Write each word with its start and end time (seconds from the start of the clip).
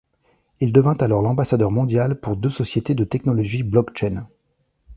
Il 0.61 0.73
devient 0.73 0.95
alors 0.99 1.21
l'ambassadeur 1.21 1.69
mondial 1.69 2.19
pour 2.19 2.35
deux 2.35 2.49
sociétés 2.49 2.95
de 2.95 3.03
technologie 3.03 3.61
Blockchain. 3.61 4.25